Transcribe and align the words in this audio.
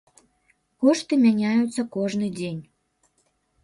Кошты 0.85 1.13
мяняюцца 1.25 1.87
кожны 1.99 2.35
дзень. 2.43 2.61